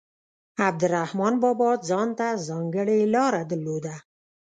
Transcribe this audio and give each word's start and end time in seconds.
عبدالرحمان 0.67 1.33
بابا 1.43 1.69
ځانته 1.89 2.27
ځانګړې 2.47 2.99
لاره 3.13 3.41
درلوده. 3.51 3.95